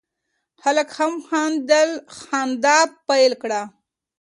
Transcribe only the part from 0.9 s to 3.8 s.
هم خندا پیل کړه.